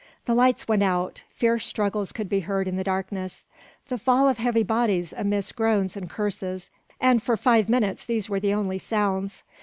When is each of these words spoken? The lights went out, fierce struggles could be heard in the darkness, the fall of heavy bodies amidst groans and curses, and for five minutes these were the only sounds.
The 0.25 0.33
lights 0.33 0.67
went 0.67 0.81
out, 0.81 1.21
fierce 1.29 1.63
struggles 1.63 2.11
could 2.11 2.27
be 2.27 2.39
heard 2.39 2.67
in 2.67 2.75
the 2.75 2.83
darkness, 2.83 3.45
the 3.87 3.99
fall 3.99 4.27
of 4.27 4.39
heavy 4.39 4.63
bodies 4.63 5.13
amidst 5.15 5.55
groans 5.55 5.95
and 5.95 6.09
curses, 6.09 6.71
and 6.99 7.21
for 7.21 7.37
five 7.37 7.69
minutes 7.69 8.03
these 8.03 8.27
were 8.27 8.39
the 8.39 8.55
only 8.55 8.79
sounds. 8.79 9.43